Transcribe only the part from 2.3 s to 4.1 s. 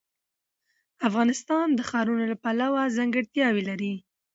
له پلوه ځانګړتیاوې لري.